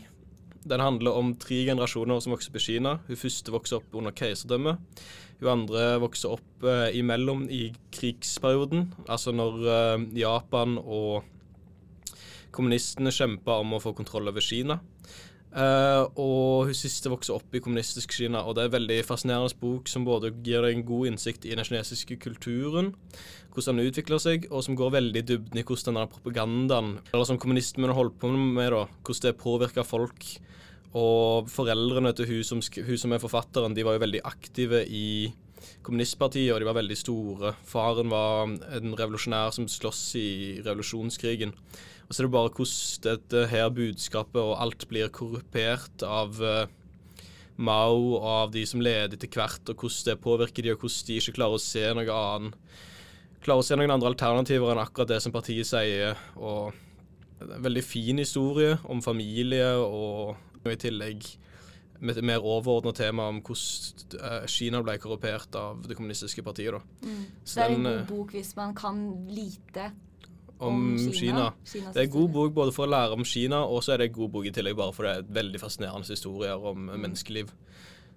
[0.64, 2.94] Den handler om tre generasjoner som vokser opp i Kina.
[3.08, 4.78] Hun første vokser opp under keiserdømme.
[5.42, 11.26] Hun andre vokser opp uh, imellom i krigsperioden, altså når uh, Japan og
[12.56, 14.80] kommunistene kjempa om å få kontroll over Kina.
[15.56, 19.56] Uh, og hun siste vokser opp i kommunistisk Kina, og det er en veldig fascinerende
[19.62, 22.92] bok som både gir deg en god innsikt i den kinesiske kulturen,
[23.56, 27.30] hvordan den utvikler seg, og som går veldig i dybden i hvordan denne propagandaen, eller
[27.30, 30.28] som kommunistene holder på med, da, hvordan det påvirker folk.
[30.96, 35.34] Og foreldrene til hun som, hun som er forfatteren, de var jo veldig aktive i
[35.86, 37.52] kommunistpartiet, og de var veldig store.
[37.68, 40.30] Faren var en revolusjonær som sloss i
[40.66, 41.52] revolusjonskrigen.
[42.06, 46.66] Og så er det bare hvordan dette her budskapet og alt blir korrupert av uh,
[47.56, 51.08] Mao og av de som leder etter hvert, og hvordan det påvirker de, og hvordan
[51.08, 52.60] de ikke klarer å se noe annen
[53.46, 56.16] Klarer å se noen andre alternativer enn akkurat det som partiet sier.
[56.34, 56.74] Og
[57.44, 60.34] en veldig fin historie om familie, og
[60.74, 61.28] i tillegg
[62.00, 66.76] med et mer overordna tema om hvordan eh, Kina ble korrupert av det kommunistiske partiet.
[66.76, 67.14] da.
[67.44, 69.92] Så det er en god eh, bok hvis man kan lite
[70.58, 71.52] om Kina.
[71.64, 71.92] Kina.
[71.92, 74.10] Det er en god bok både for å lære om Kina, og så er det
[74.10, 77.00] en god bok i tillegg bare for det er veldig fascinerende historier om mm.
[77.00, 77.52] menneskeliv.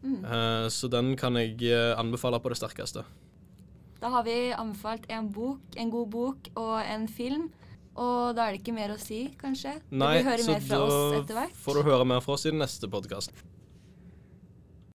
[0.05, 3.05] Eh, så den kan jeg eh, anbefale på det sterkeste.
[3.99, 7.49] Da har vi anbefalt en bok, en god bok og en film.
[7.99, 9.75] Og da er det ikke mer å si, kanskje?
[9.91, 12.91] Nei, så mer fra oss da får du høre mer fra oss i den neste
[12.91, 13.35] podkast.